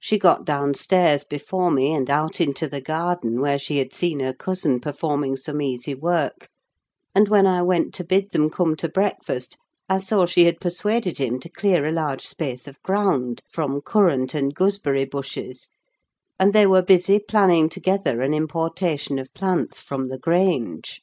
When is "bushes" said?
15.04-15.68